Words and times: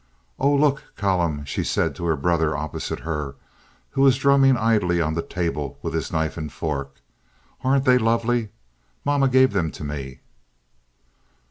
"Oh, 0.39 0.51
look, 0.51 0.95
Callum," 0.97 1.45
she 1.45 1.63
said 1.63 1.93
to 1.93 2.05
her 2.05 2.15
brother 2.15 2.57
opposite 2.57 3.01
her, 3.01 3.35
who 3.91 4.01
was 4.01 4.17
drumming 4.17 4.57
idly 4.57 4.99
on 4.99 5.13
the 5.13 5.21
table 5.21 5.77
with 5.83 5.93
his 5.93 6.11
knife 6.11 6.37
and 6.37 6.51
fork. 6.51 7.01
"Aren't 7.63 7.85
they 7.85 7.99
lovely? 7.99 8.49
Mama 9.05 9.27
gave 9.29 9.53
them 9.53 9.69
to 9.69 9.83
me." 9.83 10.21